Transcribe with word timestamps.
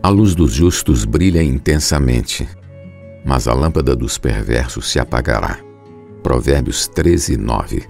A 0.00 0.10
luz 0.10 0.36
dos 0.36 0.52
justos 0.52 1.04
brilha 1.04 1.42
intensamente, 1.42 2.48
mas 3.24 3.48
a 3.48 3.52
lâmpada 3.52 3.96
dos 3.96 4.16
perversos 4.16 4.88
se 4.88 5.00
apagará. 5.00 5.58
Provérbios 6.22 6.86
13, 6.86 7.36
9. 7.36 7.82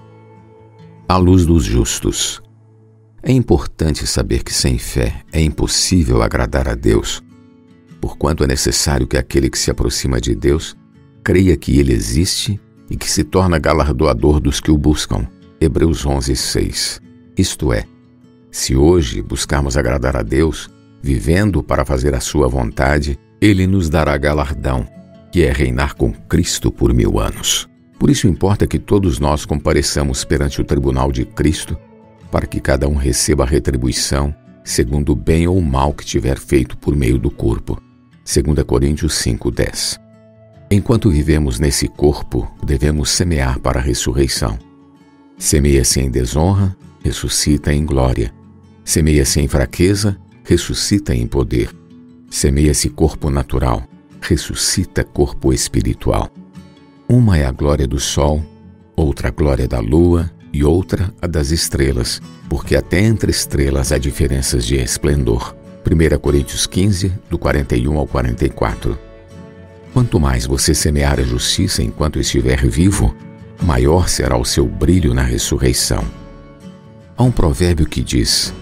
A 1.07 1.17
luz 1.19 1.45
dos 1.45 1.65
justos. 1.65 2.43
É 3.23 3.31
importante 3.31 4.07
saber 4.07 4.43
que 4.43 4.55
sem 4.55 4.79
fé 4.79 5.23
é 5.31 5.41
impossível 5.41 6.23
agradar 6.23 6.67
a 6.67 6.75
Deus, 6.75 7.23
porquanto 8.01 8.43
é 8.43 8.47
necessário 8.47 9.07
que 9.07 9.19
aquele 9.19 9.51
que 9.51 9.59
se 9.59 9.71
aproxima 9.71 10.19
de 10.19 10.35
Deus 10.35 10.75
creia 11.23 11.59
que 11.59 11.79
ele 11.79 11.93
existe 11.93 12.59
e 12.89 12.97
que 12.97 13.11
se 13.11 13.23
torna 13.23 13.59
galardoador 13.59 14.41
dos 14.41 14.61
que 14.61 14.71
o 14.71 14.79
buscam. 14.79 15.29
Hebreus 15.61 16.07
11, 16.07 16.35
6. 16.35 17.03
Isto 17.37 17.71
é, 17.71 17.85
se 18.51 18.75
hoje 18.75 19.21
buscarmos 19.21 19.77
agradar 19.77 20.17
a 20.17 20.23
Deus, 20.23 20.71
vivendo 21.03 21.63
para 21.63 21.85
fazer 21.85 22.15
a 22.15 22.21
sua 22.21 22.49
vontade, 22.49 23.19
ele 23.41 23.67
nos 23.67 23.89
dará 23.89 24.17
galardão, 24.17 24.87
que 25.31 25.45
é 25.45 25.53
reinar 25.53 25.95
com 25.95 26.13
Cristo 26.13 26.71
por 26.71 26.93
mil 26.93 27.19
anos. 27.19 27.69
Por 27.99 28.11
isso 28.11 28.29
importa 28.29 28.67
que 28.67 28.79
todos 28.79 29.19
nós 29.19 29.45
compareçamos 29.45 30.25
perante 30.25 30.61
o 30.61 30.65
tribunal 30.65 31.11
de 31.11 31.25
Cristo, 31.25 31.77
para 32.31 32.47
que 32.47 32.61
cada 32.61 32.89
um 32.89 32.95
receba 32.95 33.45
a 33.45 33.47
retribuição 33.47 34.35
segundo 34.69 35.13
o 35.13 35.17
bem 35.17 35.49
ou 35.49 35.61
mal 35.63 35.95
que 35.95 36.05
tiver 36.05 36.39
feito 36.39 36.77
por 36.77 36.95
meio 36.95 37.19
do 37.19 37.31
corpo. 37.31 37.81
2 38.25 38.63
Coríntios 38.65 39.15
5:10. 39.15 39.99
Enquanto 40.71 41.11
vivemos 41.11 41.59
nesse 41.59 41.89
corpo, 41.89 42.47
devemos 42.63 43.11
semear 43.11 43.59
para 43.59 43.79
a 43.79 43.83
ressurreição. 43.83 44.59
Semeia-se 45.39 46.01
em 46.01 46.11
desonra, 46.11 46.77
ressuscita 47.03 47.73
em 47.73 47.87
glória. 47.87 48.35
Semeia-se 48.85 49.41
em 49.41 49.49
fraqueza, 49.49 50.19
ressuscita 50.49 51.15
em 51.15 51.27
poder. 51.27 51.69
Semeia-se 52.31 52.89
corpo 52.89 53.29
natural, 53.29 53.87
ressuscita 54.19 55.05
corpo 55.05 55.53
espiritual. 55.53 56.31
Uma 57.07 57.37
é 57.37 57.45
a 57.45 57.53
glória 57.53 57.87
do 57.87 58.01
sol, 58.01 58.43
outra 58.97 59.29
a 59.29 59.31
glória 59.31 59.69
da 59.69 59.79
lua 59.79 60.31
e 60.51 60.65
outra 60.65 61.13
a 61.21 61.27
das 61.27 61.51
estrelas, 61.51 62.23
porque 62.49 62.75
até 62.75 62.99
entre 62.99 63.31
estrelas 63.31 63.93
há 63.93 63.99
diferenças 63.99 64.65
de 64.65 64.77
esplendor. 64.77 65.55
1 65.85 66.19
Coríntios 66.19 66.67
15, 66.67 67.13
do 67.29 67.39
41 67.39 67.99
ao 67.99 68.07
44. 68.07 68.99
Quanto 69.93 70.19
mais 70.19 70.47
você 70.47 70.75
semear 70.75 71.21
a 71.21 71.25
justiça 71.25 71.83
enquanto 71.83 72.19
estiver 72.19 72.67
vivo, 72.67 73.15
maior 73.63 74.09
será 74.09 74.39
o 74.39 74.47
seu 74.47 74.67
brilho 74.67 75.13
na 75.13 75.23
ressurreição. 75.23 76.03
Há 77.19 77.23
um 77.23 77.31
provérbio 77.31 77.87
que 77.87 78.03
diz: 78.03 78.55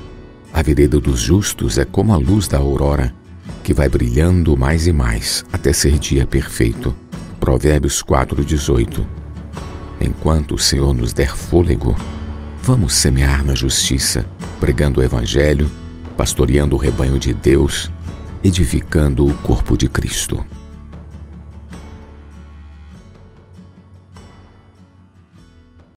A 0.57 0.63
vereda 0.63 0.99
dos 0.99 1.21
justos 1.21 1.77
é 1.77 1.85
como 1.85 2.15
a 2.15 2.17
luz 2.17 2.49
da 2.49 2.57
aurora, 2.57 3.15
que 3.63 3.75
vai 3.75 3.91
brilhando 3.91 4.57
mais 4.57 4.87
e 4.87 4.93
mais 4.93 5.45
até 5.53 5.71
ser 5.71 5.99
dia 5.99 6.27
perfeito. 6.27 6.97
Provérbios 7.39 8.03
4:18. 8.03 9.07
Enquanto 10.01 10.55
o 10.55 10.59
Senhor 10.59 10.95
nos 10.95 11.13
der 11.13 11.37
fôlego, 11.37 11.95
vamos 12.63 12.95
semear 12.95 13.45
na 13.45 13.55
justiça, 13.55 14.25
pregando 14.59 14.99
o 14.99 15.03
evangelho, 15.03 15.71
pastoreando 16.17 16.75
o 16.75 16.79
rebanho 16.79 17.19
de 17.19 17.35
Deus, 17.35 17.91
edificando 18.43 19.27
o 19.27 19.35
corpo 19.35 19.77
de 19.77 19.91
Cristo. 19.91 20.43